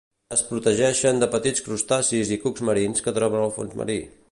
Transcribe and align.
Es 0.35 0.39
protegeixen 0.45 1.21
de 1.23 1.27
petits 1.35 1.65
crustacis 1.67 2.33
i 2.37 2.39
cucs 2.47 2.65
marins 2.71 3.07
que 3.09 3.17
troben 3.19 3.45
al 3.47 3.57
fons 3.59 3.81
marí. 3.83 4.03